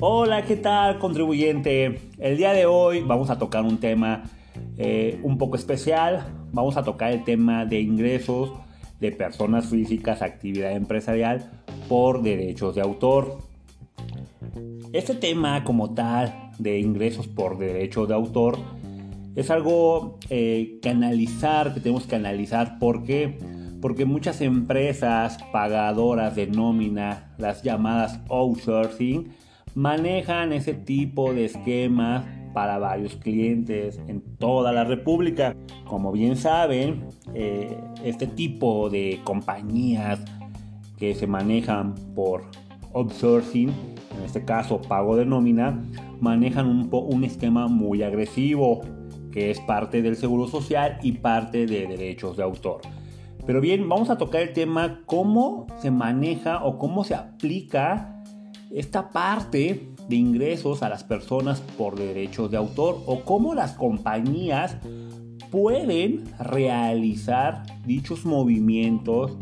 [0.00, 1.98] Hola, ¿qué tal contribuyente?
[2.18, 4.22] El día de hoy vamos a tocar un tema
[4.76, 6.24] eh, un poco especial.
[6.52, 8.52] Vamos a tocar el tema de ingresos
[9.00, 11.50] de personas físicas, actividad empresarial
[11.88, 13.38] por derechos de autor.
[14.92, 18.56] Este tema como tal de ingresos por derechos de autor
[19.34, 23.36] es algo eh, que analizar, que tenemos que analizar porque
[23.80, 29.32] porque muchas empresas pagadoras de nómina, las llamadas outsourcing,
[29.74, 35.54] manejan ese tipo de esquemas para varios clientes en toda la República.
[35.84, 40.20] Como bien saben, eh, este tipo de compañías
[40.96, 42.44] que se manejan por
[42.94, 45.80] outsourcing, en este caso pago de nómina,
[46.20, 48.80] manejan un, un esquema muy agresivo,
[49.30, 52.80] que es parte del seguro social y parte de derechos de autor.
[53.46, 58.17] Pero bien, vamos a tocar el tema cómo se maneja o cómo se aplica
[58.70, 64.76] esta parte de ingresos a las personas por derechos de autor o cómo las compañías
[65.50, 69.36] pueden realizar dichos movimientos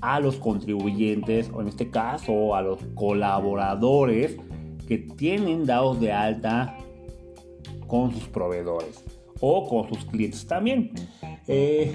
[0.00, 4.36] a los contribuyentes o en este caso a los colaboradores
[4.86, 6.76] que tienen dados de alta
[7.86, 9.02] con sus proveedores
[9.40, 10.90] o con sus clientes también.
[11.46, 11.94] Eh,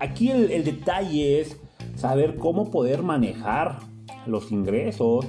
[0.00, 1.58] Aquí el, detalle es
[1.94, 3.78] saber cómo poder manejar
[4.26, 5.26] los ingresos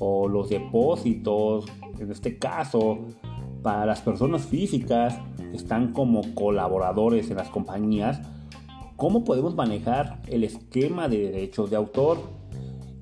[0.00, 1.66] o los depósitos,
[2.00, 2.98] en este caso,
[3.62, 8.20] para las personas físicas que están como colaboradores en las compañías,
[8.96, 12.18] cómo podemos manejar el esquema de derechos de autor.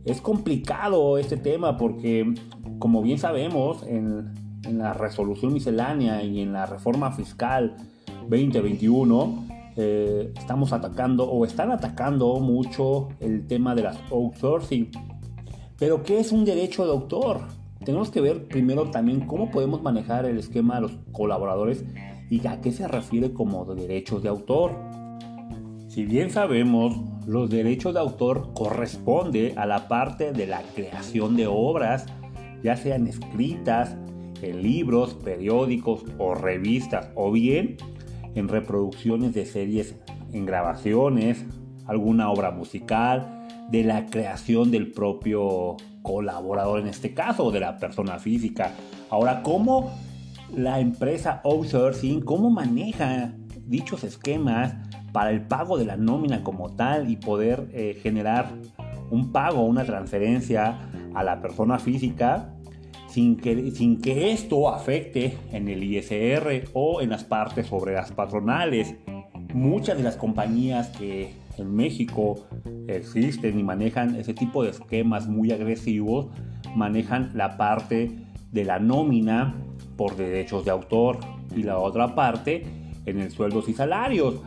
[0.04, 2.34] Es complicado este tema porque,
[2.78, 7.76] como bien sabemos, en, en la resolución miscelánea y en la reforma fiscal
[8.28, 9.46] 2021,
[9.80, 14.90] eh, estamos atacando o están atacando mucho el tema de las outsourcing.
[15.78, 17.42] Pero ¿qué es un derecho de autor?
[17.84, 21.84] Tenemos que ver primero también cómo podemos manejar el esquema de los colaboradores
[22.28, 24.72] y a qué se refiere como derechos de autor.
[25.86, 31.46] Si bien sabemos, los derechos de autor corresponde a la parte de la creación de
[31.46, 32.06] obras,
[32.64, 33.96] ya sean escritas,
[34.42, 37.76] en libros, periódicos o revistas, o bien
[38.34, 39.94] en reproducciones de series,
[40.32, 41.44] en grabaciones,
[41.86, 43.37] alguna obra musical,
[43.68, 48.72] de la creación del propio colaborador en este caso, de la persona física.
[49.10, 49.92] Ahora, ¿cómo
[50.54, 53.32] la empresa outsourcing, cómo maneja
[53.66, 54.74] dichos esquemas
[55.12, 58.52] para el pago de la nómina como tal y poder eh, generar
[59.10, 60.78] un pago, una transferencia
[61.14, 62.54] a la persona física
[63.08, 68.94] sin que, sin que esto afecte en el ISR o en las partes obreras patronales.
[69.54, 72.46] Muchas de las compañías que en México
[72.86, 76.28] existen y manejan ese tipo de esquemas muy agresivos,
[76.74, 79.54] manejan la parte de la nómina
[79.96, 81.18] por derechos de autor
[81.54, 82.64] y la otra parte
[83.04, 84.40] en el sueldos y salarios.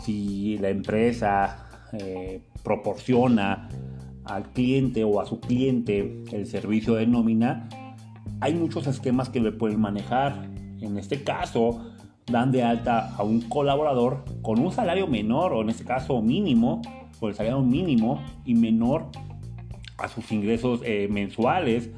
[0.00, 3.68] Si la empresa eh, proporciona
[4.24, 7.68] al cliente o a su cliente el servicio de nómina,
[8.40, 10.48] hay muchos esquemas que le pueden manejar.
[10.80, 11.93] En este caso,
[12.26, 16.82] dan de alta a un colaborador con un salario menor, o en este caso mínimo,
[17.20, 19.06] o el salario mínimo y menor
[19.98, 21.90] a sus ingresos eh, mensuales.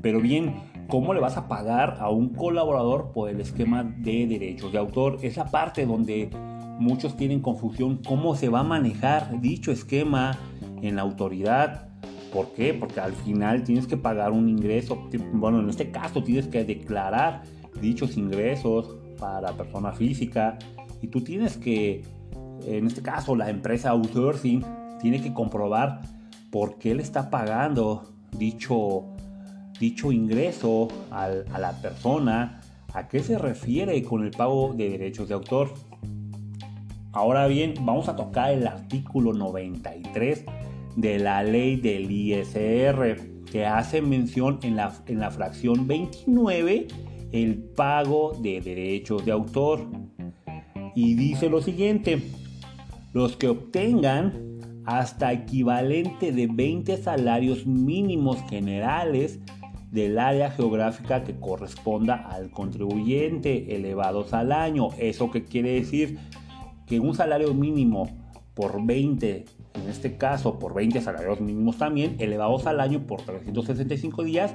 [0.00, 0.54] Pero bien,
[0.88, 5.18] ¿cómo le vas a pagar a un colaborador por el esquema de derechos de autor?
[5.22, 6.30] Es la parte donde
[6.78, 10.38] muchos tienen confusión, cómo se va a manejar dicho esquema
[10.82, 11.92] en la autoridad
[12.32, 12.72] ¿Por qué?
[12.72, 15.08] Porque al final tienes que pagar un ingreso.
[15.34, 17.42] Bueno, en este caso tienes que declarar
[17.80, 20.58] dichos ingresos para persona física
[21.00, 22.02] y tú tienes que,
[22.66, 24.64] en este caso, la empresa outsourcing
[25.00, 26.02] tiene que comprobar
[26.50, 28.02] por qué le está pagando
[28.36, 29.04] dicho,
[29.78, 32.60] dicho ingreso a la persona,
[32.92, 35.72] a qué se refiere con el pago de derechos de autor.
[37.12, 40.44] Ahora bien, vamos a tocar el artículo 93
[40.96, 46.88] de la ley del ISR, que hace mención en la, en la fracción 29
[47.32, 49.86] el pago de derechos de autor.
[50.94, 52.22] Y dice lo siguiente,
[53.12, 59.38] los que obtengan hasta equivalente de 20 salarios mínimos generales
[59.90, 64.88] del área geográfica que corresponda al contribuyente elevados al año.
[64.98, 66.18] ¿Eso qué quiere decir?
[66.86, 68.08] Que un salario mínimo
[68.54, 69.44] por 20
[69.74, 74.54] en este caso por 20 salarios mínimos también, elevados al año por 365 días,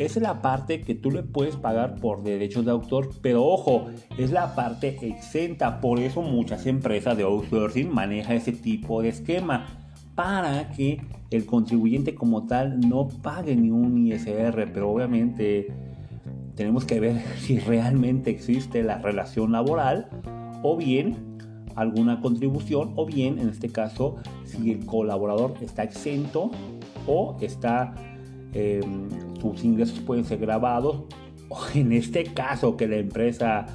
[0.00, 4.30] es la parte que tú le puedes pagar por derechos de autor, pero ojo, es
[4.30, 9.66] la parte exenta, por eso muchas empresas de outsourcing manejan ese tipo de esquema.
[10.14, 11.00] para que
[11.30, 15.68] el contribuyente como tal no pague ni un ISR, pero obviamente
[16.56, 20.08] tenemos que ver si realmente existe la relación laboral
[20.62, 21.16] o bien
[21.76, 26.50] alguna contribución o bien en este caso si el colaborador está exento
[27.06, 27.94] o está
[28.52, 29.08] em,
[29.40, 31.04] sus ingresos pueden ser grabados
[31.48, 33.66] o en este caso que la empresa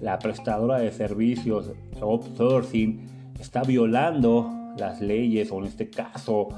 [0.00, 3.06] la prestadora de servicios outsourcing
[3.40, 6.48] está violando las leyes o en este caso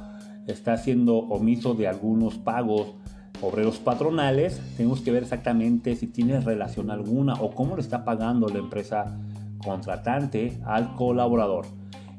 [0.46, 2.94] está haciendo omiso de algunos pagos
[3.42, 8.48] obreros patronales, tenemos que ver exactamente si tiene relación alguna o cómo le está pagando
[8.48, 9.18] la empresa
[9.64, 11.66] contratante al colaborador.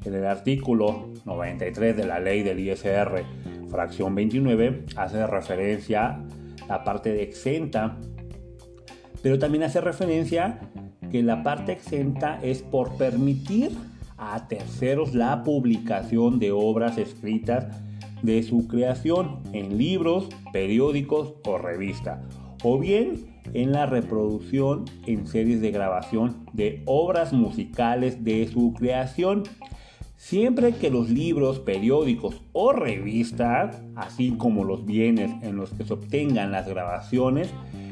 [0.04, 3.24] En el artículo 93 de la ley del ISR,
[3.72, 6.20] fracción 29, hace referencia
[6.64, 7.98] a la parte de exenta,
[9.24, 10.60] pero también hace referencia
[11.10, 13.72] que la parte exenta es por permitir
[14.18, 17.82] a terceros la publicación de obras escritas
[18.22, 22.22] de su creación en libros, periódicos o revista,
[22.64, 29.44] o bien en la reproducción en series de grabación de obras musicales de su creación,
[30.22, 35.94] siempre que los libros, periódicos o revistas, así como los bienes en los que se
[35.94, 37.50] obtengan las grabaciones,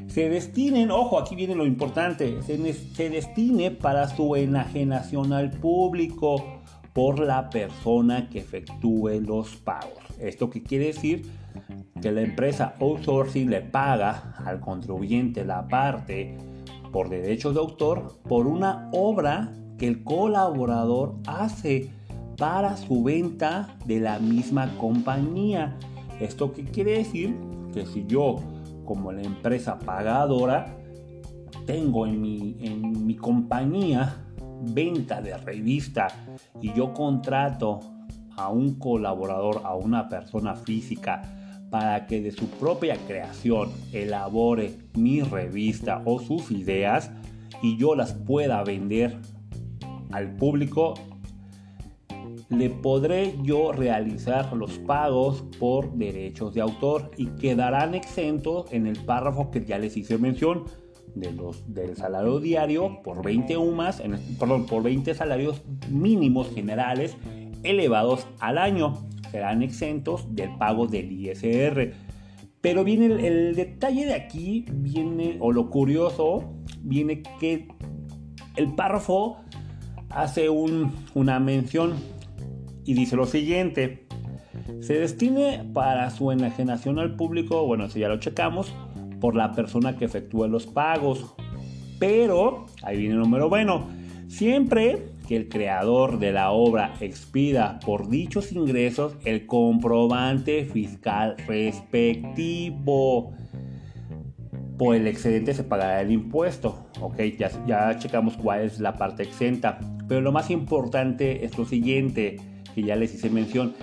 [0.08, 6.62] se destinen, ojo, aquí viene lo importante, se, se destine para su enajenación al público
[6.94, 9.98] por la persona que efectúe los pagos.
[10.20, 11.26] ¿Esto qué quiere decir?
[12.00, 16.38] Que la empresa outsourcing le paga al contribuyente la parte
[16.92, 21.99] por derechos de autor por una obra que el colaborador hace
[22.40, 25.78] para su venta de la misma compañía.
[26.22, 27.36] ¿Esto qué quiere decir?
[27.74, 28.38] Que si yo
[28.86, 30.76] como la empresa pagadora,
[31.66, 34.26] tengo en mi, en mi compañía
[34.62, 36.08] venta de revista
[36.62, 37.82] y yo contrato
[38.36, 41.22] a un colaborador, a una persona física,
[41.70, 47.12] para que de su propia creación elabore mi revista o sus ideas
[47.62, 49.20] y yo las pueda vender
[50.12, 50.96] al público
[52.50, 58.98] le podré yo realizar los pagos por derechos de autor y quedarán exentos en el
[59.06, 60.66] párrafo que ya les hice mención
[61.16, 67.18] de los, del salario diario por 20 UMAS, en, perdón, por 20 salarios mínimos generales
[67.64, 68.94] elevados al año.
[69.32, 71.94] Serán exentos del pago del ISR.
[72.62, 76.52] Pero viene el, detalle de aquí, viene, o lo curioso,
[76.82, 77.68] viene que
[78.56, 79.38] el párrafo
[80.10, 81.94] hace una mención
[82.86, 84.08] y dice lo siguiente.
[84.82, 88.74] Se destine para su enajenación al público, bueno, si ya lo checamos,
[89.20, 91.36] por la persona que efectúe los pagos.
[92.00, 93.88] Pero, ahí viene el número bueno,
[94.28, 103.34] siempre que el creador de la obra expida por dichos ingresos el comprobante fiscal respectivo.
[104.78, 106.88] Por el excedente se pagará el impuesto.
[107.02, 109.80] Ok, ya, ya checamos cuál es la parte exenta.
[110.08, 112.38] Pero lo más importante es lo siguiente
[112.76, 113.74] que ya les hice mención,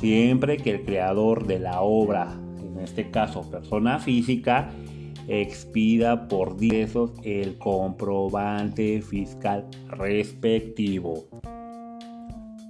[0.00, 4.70] siempre que el creador de la obra, en este caso persona física,
[5.28, 11.24] expida por diezos el comprobante fiscal respectivo.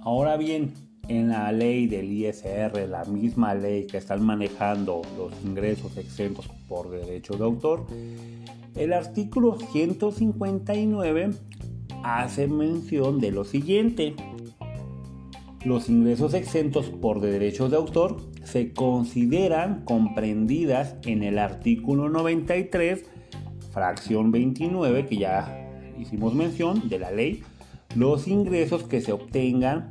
[0.03, 0.73] Ahora bien,
[1.07, 6.89] en la ley del ISR, la misma ley que están manejando los ingresos exentos por
[6.89, 7.85] derecho de autor,
[8.75, 11.31] el artículo 159
[12.03, 14.15] hace mención de lo siguiente.
[15.65, 23.05] Los ingresos exentos por derechos de autor se consideran comprendidas en el artículo 93,
[23.71, 27.43] fracción 29, que ya hicimos mención de la ley,
[27.95, 29.87] los ingresos que se obtengan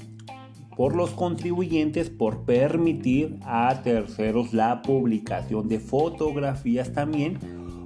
[0.76, 7.38] por los contribuyentes por permitir a terceros la publicación de fotografías también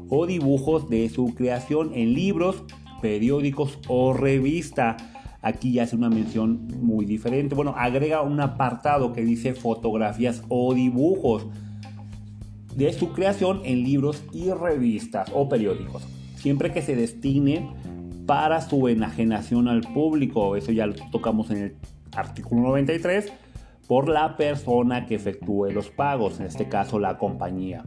[0.09, 2.65] o dibujos de su creación en libros,
[3.01, 4.97] periódicos o revista
[5.47, 7.55] Aquí ya hace una mención muy diferente.
[7.55, 11.47] Bueno, agrega un apartado que dice fotografías o dibujos
[12.75, 16.03] de su creación en libros y revistas o periódicos.
[16.35, 17.65] Siempre que se destine
[18.27, 20.57] para su enajenación al público.
[20.57, 21.77] Eso ya lo tocamos en el
[22.17, 23.33] artículo 93
[23.87, 27.85] por la persona que efectúe los pagos, en este caso la compañía.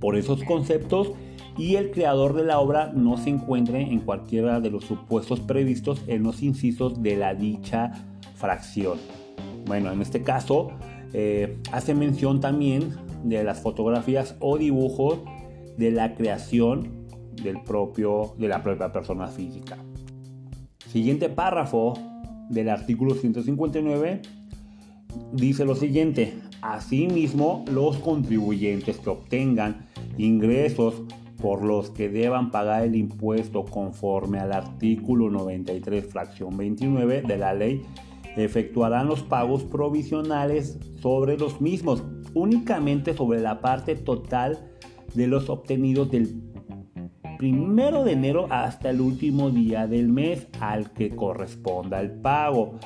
[0.00, 1.12] Por esos conceptos
[1.56, 6.02] y el creador de la obra no se encuentre en cualquiera de los supuestos previstos
[6.06, 7.92] en los incisos de la dicha
[8.34, 8.98] fracción.
[9.66, 10.72] Bueno, en este caso
[11.12, 12.94] eh, hace mención también
[13.24, 15.20] de las fotografías o dibujos
[15.76, 17.06] de la creación
[17.42, 19.76] del propio, de la propia persona física.
[20.88, 21.94] Siguiente párrafo
[22.48, 24.22] del artículo 159
[25.32, 29.86] dice lo siguiente, asimismo los contribuyentes que obtengan
[30.18, 31.02] ingresos
[31.42, 37.52] por los que deban pagar el impuesto conforme al artículo 93, fracción 29 de la
[37.52, 37.82] ley,
[38.36, 44.70] efectuarán los pagos provisionales sobre los mismos, únicamente sobre la parte total
[45.14, 46.40] de los obtenidos del
[47.38, 52.78] primero de enero hasta el último día del mes al que corresponda el pago.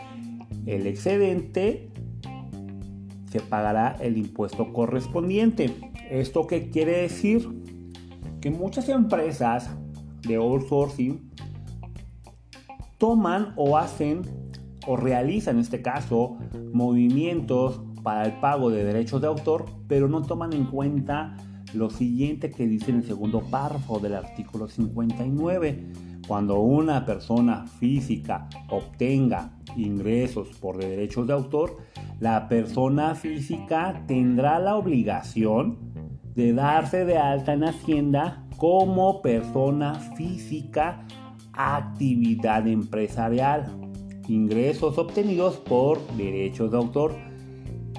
[0.65, 1.91] El excedente
[3.31, 5.77] se pagará el impuesto correspondiente.
[6.11, 7.76] ¿Esto qué quiere decir?
[8.47, 9.69] Que muchas empresas
[10.23, 11.33] de outsourcing
[12.97, 14.23] toman o hacen
[14.87, 16.39] o realizan en este caso
[16.73, 21.37] movimientos para el pago de derechos de autor, pero no toman en cuenta
[21.75, 25.89] lo siguiente que dice en el segundo párrafo del artículo 59.
[26.29, 31.79] Cuando una persona física obtenga ingresos por derechos de autor,
[32.21, 35.86] la persona física tendrá la obligación
[36.37, 41.05] de darse de alta en Hacienda como persona física
[41.55, 43.65] actividad empresarial,
[44.29, 47.15] ingresos obtenidos por derechos de autor.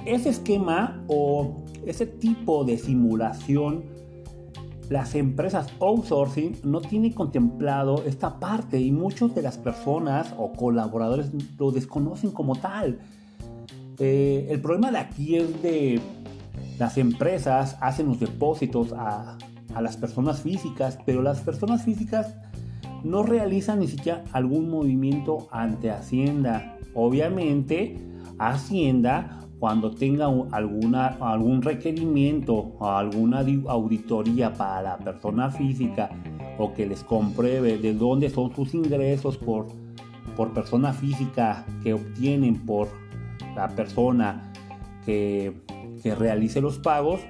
[0.06, 3.84] Ese esquema o ese tipo de simulación,
[4.88, 11.30] las empresas outsourcing no tienen contemplado esta parte y muchas de las personas o colaboradores
[11.58, 13.00] lo desconocen como tal.
[13.98, 16.00] Eh, el problema de aquí es de
[16.78, 19.38] las empresas hacen los depósitos a,
[19.74, 22.34] a las personas físicas, pero las personas físicas
[23.04, 26.76] no realizan ni siquiera algún movimiento ante Hacienda.
[26.94, 27.96] Obviamente,
[28.38, 36.10] Hacienda cuando tenga alguna, algún requerimiento o alguna auditoría para la persona física
[36.58, 39.66] o que les compruebe de dónde son sus ingresos por,
[40.36, 42.88] por persona física que obtienen por
[43.56, 44.52] la persona
[45.04, 45.52] que,
[46.02, 47.20] que realice los pagos,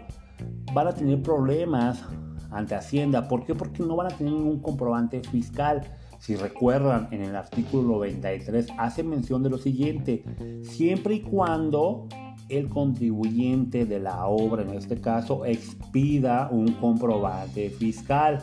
[0.73, 2.05] van a tener problemas
[2.51, 3.29] ante Hacienda.
[3.29, 3.55] ¿Por qué?
[3.55, 5.83] Porque no van a tener ningún comprobante fiscal.
[6.19, 10.25] Si recuerdan, en el artículo 93 hace mención de lo siguiente,
[10.63, 12.09] siempre y cuando
[12.49, 18.43] el contribuyente de la obra, en este caso, expida un comprobante fiscal.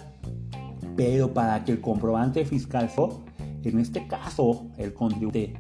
[0.96, 2.90] Pero para que el comprobante fiscal,
[3.64, 5.60] en este caso, el contribuyente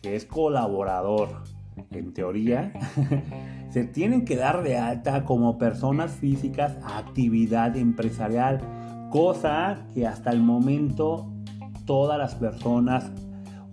[0.00, 1.44] que es colaborador,
[1.90, 2.72] en teoría,
[3.70, 8.60] se tienen que dar de alta como personas físicas a actividad empresarial,
[9.10, 11.32] cosa que hasta el momento
[11.84, 13.10] todas las personas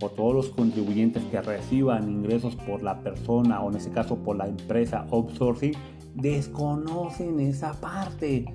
[0.01, 4.35] o todos los contribuyentes que reciban ingresos por la persona o en este caso por
[4.35, 5.73] la empresa outsourcing
[6.15, 8.45] desconocen esa parte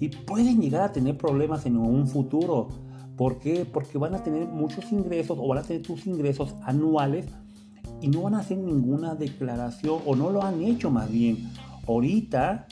[0.00, 2.68] y pueden llegar a tener problemas en un futuro.
[3.16, 3.66] ¿Por qué?
[3.70, 7.26] Porque van a tener muchos ingresos o van a tener tus ingresos anuales
[8.00, 11.50] y no van a hacer ninguna declaración o no lo han hecho más bien.
[11.86, 12.66] Ahorita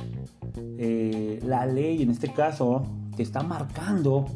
[0.78, 2.83] eh, la ley en este caso
[3.16, 4.26] te está marcando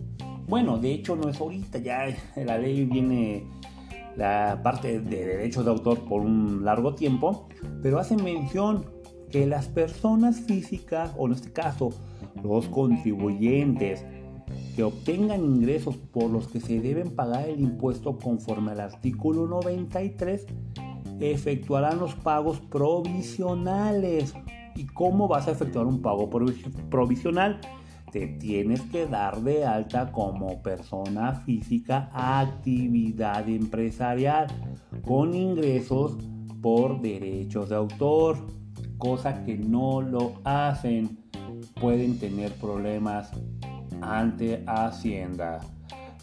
[0.50, 2.06] bueno, de hecho no es ahorita, ya
[2.36, 3.46] la ley viene
[4.16, 7.48] la parte de derechos de autor por un largo tiempo,
[7.82, 8.84] pero hace mención
[9.30, 11.90] que las personas físicas, o en este caso
[12.42, 14.04] los contribuyentes,
[14.74, 20.46] que obtengan ingresos por los que se deben pagar el impuesto conforme al artículo 93,
[21.20, 24.34] efectuarán los pagos provisionales.
[24.74, 26.30] ¿Y cómo vas a efectuar un pago
[26.90, 27.60] provisional?
[28.10, 34.48] te tienes que dar de alta como persona física actividad empresarial
[35.04, 36.16] con ingresos
[36.60, 38.36] por derechos de autor,
[38.98, 41.18] cosa que no lo hacen.
[41.80, 43.30] Pueden tener problemas
[44.02, 45.60] ante Hacienda.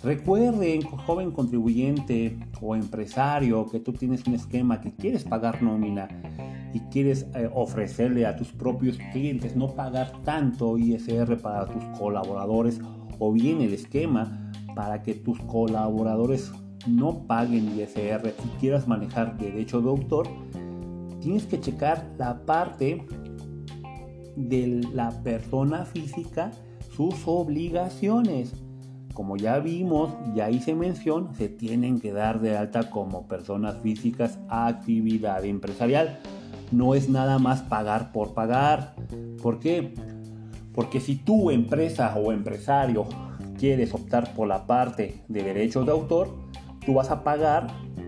[0.03, 6.07] Recuerden, joven contribuyente o empresario, que tú tienes un esquema que quieres pagar nómina
[6.73, 12.79] y quieres eh, ofrecerle a tus propios clientes no pagar tanto ISR para tus colaboradores
[13.17, 16.51] o bien el esquema para que tus colaboradores
[16.87, 20.27] no paguen ISR y quieras manejar derecho de autor,
[21.21, 23.05] tienes que checar la parte
[24.35, 26.51] de la persona física,
[26.95, 28.53] sus obligaciones.
[29.17, 34.37] Como ya vimos, ya hice mención, se tienen que dar de alta como personas físicas
[34.47, 36.19] a actividad empresarial
[36.71, 38.93] no es nada más pagar por pagar.
[39.41, 39.91] ¿Por qué?
[40.71, 43.05] Porque si tú, empresa o empresario,
[43.57, 46.29] quieres optar por la parte de derechos de autor,
[46.85, 47.65] tú vas a pagar,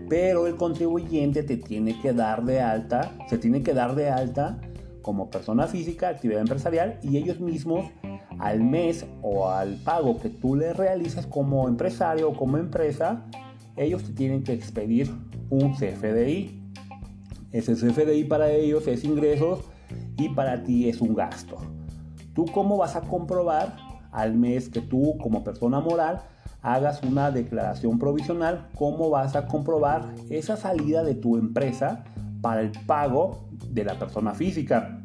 [0.08, 4.60] pero el contribuyente te tiene que dar de alta, se tiene que dar de alta
[5.02, 7.86] como persona física, actividad empresarial, y ellos mismos
[8.40, 13.26] al mes o al pago que tú le realizas como empresario o como empresa,
[13.76, 15.10] ellos te tienen que expedir
[15.50, 16.58] un CFDI
[17.52, 19.60] Ese CFDI para ellos es ingresos
[20.16, 21.56] y para ti es un gasto.
[22.34, 23.76] ¿Tú cómo vas a comprobar
[24.10, 26.22] al mes que tú como persona moral
[26.62, 28.68] hagas una declaración provisional?
[28.74, 32.04] ¿Cómo vas a comprobar esa salida de tu empresa
[32.40, 35.00] para el pago de la persona física?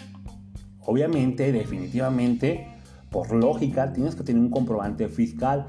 [0.86, 2.75] Obviamente, definitivamente,
[3.16, 5.66] por lógica, tienes que tener un comprobante fiscal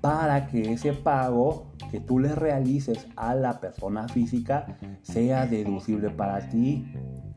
[0.00, 6.48] para que ese pago que tú le realices a la persona física sea deducible para
[6.48, 6.86] ti.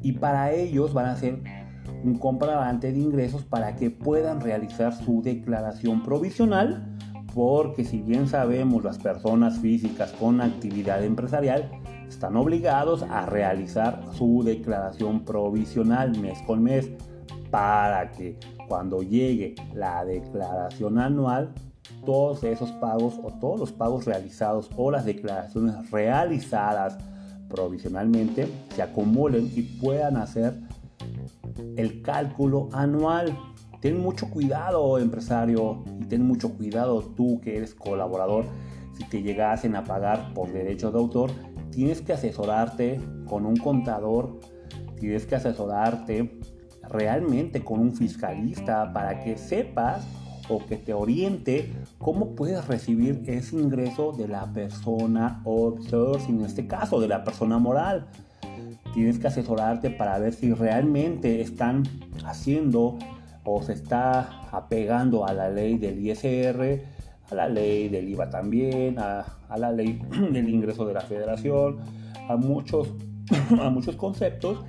[0.01, 1.41] Y para ellos van a ser
[2.05, 6.95] un comprobante de ingresos para que puedan realizar su declaración provisional
[7.35, 11.69] porque si bien sabemos las personas físicas con actividad empresarial
[12.07, 16.89] están obligados a realizar su declaración provisional mes con mes
[17.51, 18.37] para que
[18.69, 21.53] cuando llegue la declaración anual
[22.05, 26.97] todos esos pagos o todos los pagos realizados o las declaraciones realizadas
[27.49, 30.53] provisionalmente se acumulen y puedan hacer
[31.75, 33.37] el cálculo anual.
[33.81, 38.45] Ten mucho cuidado empresario y ten mucho cuidado tú que eres colaborador.
[38.97, 41.31] Si te llegasen a pagar por derechos de autor,
[41.71, 44.39] tienes que asesorarte con un contador,
[44.99, 46.39] tienes que asesorarte
[46.91, 50.05] realmente con un fiscalista para que sepas
[50.49, 56.67] o que te oriente cómo puedes recibir ese ingreso de la persona outsourcing, en este
[56.67, 58.07] caso de la persona moral.
[58.93, 61.83] Tienes que asesorarte para ver si realmente están
[62.25, 62.97] haciendo
[63.43, 66.81] o se está apegando a la ley del ISR,
[67.29, 71.77] a la ley del IVA también, a, a la ley del ingreso de la federación,
[72.27, 72.89] a muchos,
[73.61, 74.63] a muchos conceptos.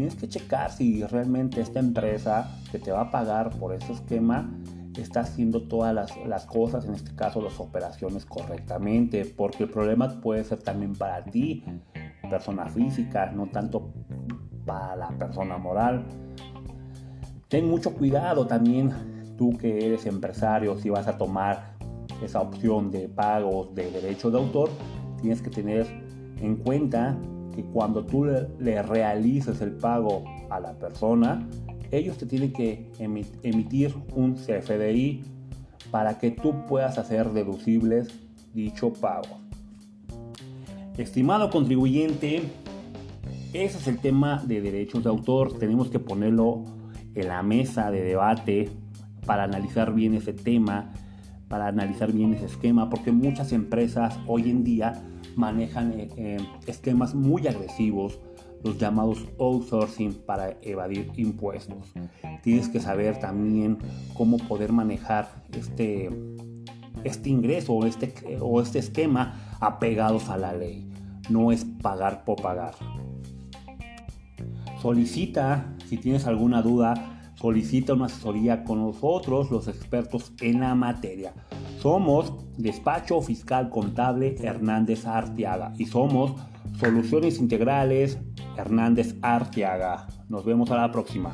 [0.00, 4.50] Tienes que checar si realmente esta empresa que te va a pagar por ese esquema
[4.96, 10.42] está haciendo todas las, cosas, en este caso las operaciones correctamente, porque el problema puede
[10.44, 11.64] ser también para ti,
[12.30, 13.92] persona física, no tanto
[14.64, 16.06] para la persona moral.
[17.48, 21.74] Ten mucho cuidado también tú que eres empresario, si vas a tomar
[22.24, 24.70] esa opción de pagos de derecho de autor,
[25.20, 25.86] tienes que tener
[26.40, 27.18] en cuenta
[27.54, 31.46] que cuando tú le realices el pago a la persona,
[31.90, 32.90] ellos te tienen que
[33.42, 35.22] emitir un CFDI
[35.90, 38.08] para que tú puedas hacer deducibles
[38.54, 39.40] dicho pago.
[40.96, 42.42] Estimado contribuyente,
[43.52, 45.58] ese es el tema de derechos de autor.
[45.58, 46.64] Tenemos que ponerlo
[47.14, 48.68] en la mesa de debate
[49.26, 50.92] para analizar bien ese tema,
[51.48, 55.02] para analizar bien ese esquema, porque muchas empresas hoy en día
[55.36, 58.18] manejan eh, eh, esquemas muy agresivos
[58.62, 61.92] los llamados outsourcing para evadir impuestos.
[62.42, 63.78] Tienes que saber también
[64.14, 66.10] cómo poder manejar este,
[67.04, 70.88] este ingreso o este, o este esquema apegados a la ley.
[71.30, 72.74] No es pagar por pagar.
[74.82, 81.34] Solicita, si tienes alguna duda, solicita una asesoría con nosotros, los expertos en la materia.
[81.80, 86.34] Somos Despacho Fiscal Contable Hernández Arteaga y somos
[86.78, 88.18] Soluciones Integrales
[88.54, 90.06] Hernández Arteaga.
[90.28, 91.32] Nos vemos a la próxima.